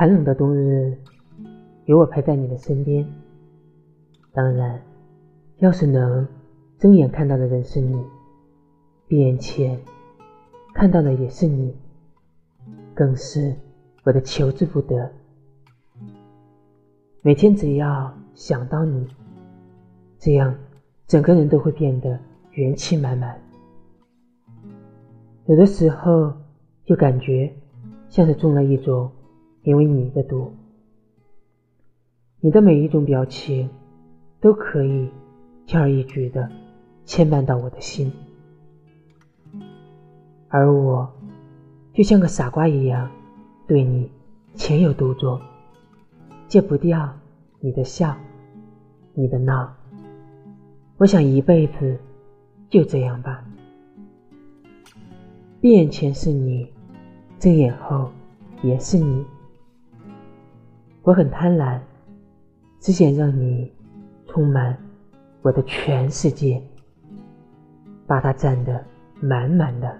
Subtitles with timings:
[0.00, 0.96] 寒冷的冬日，
[1.84, 3.06] 有我陪在你的身边。
[4.32, 4.80] 当然，
[5.58, 6.26] 要是能
[6.78, 8.02] 睁眼看到的人是你，
[9.06, 9.78] 闭眼前
[10.72, 11.76] 看到的也是你，
[12.94, 13.54] 更是
[14.02, 15.12] 我的求之不得。
[17.20, 19.06] 每天只要想到你，
[20.18, 20.54] 这样
[21.06, 22.18] 整个人都会变得
[22.52, 23.38] 元气满满。
[25.44, 26.32] 有的时候，
[26.86, 27.54] 就感觉
[28.08, 29.12] 像是中了一种
[29.62, 30.52] 因为你的毒。
[32.40, 33.68] 你的每一种表情，
[34.40, 35.10] 都可以
[35.66, 36.50] 轻而易举的
[37.04, 38.10] 牵绊到我的心，
[40.48, 41.12] 而我
[41.92, 43.10] 就像个傻瓜一样，
[43.68, 44.10] 对你
[44.54, 45.38] 情有独钟，
[46.48, 47.14] 戒不掉
[47.58, 48.16] 你的笑，
[49.12, 49.70] 你的闹。
[50.96, 51.98] 我想一辈子
[52.70, 53.44] 就这样吧。
[55.60, 56.66] 闭眼前是你，
[57.38, 58.10] 睁眼后
[58.62, 59.22] 也是你。
[61.02, 61.78] 我很贪婪，
[62.78, 63.72] 只想让你
[64.26, 64.76] 充满
[65.40, 66.62] 我的全世界，
[68.06, 68.84] 把它占得
[69.20, 69.96] 满满的。